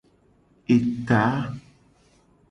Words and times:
Eta. 0.75 1.23